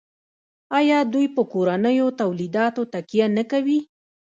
[0.79, 3.79] آیا دوی په کورنیو تولیداتو تکیه نه کوي؟